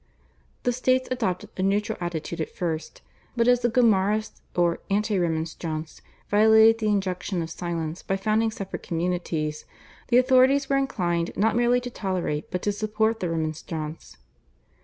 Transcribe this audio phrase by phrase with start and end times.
[0.63, 3.03] The States adopted a neutral attitude at first,
[3.37, 8.81] but, as the Gomarists or anti Remonstrants violated the injunction of silence by founding separate
[8.81, 9.63] communities,
[10.07, 14.17] the authorities were inclined not merely to tolerate but to support the Remonstrants.